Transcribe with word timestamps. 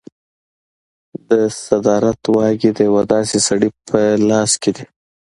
د 1.29 1.31
صدارت 1.65 2.21
واګې 2.35 2.71
د 2.77 2.79
یو 2.87 2.97
داسې 3.13 3.37
سړي 3.47 3.69
په 3.89 3.99
لاس 4.29 4.51
کې 4.61 4.71
دي. 4.75 4.85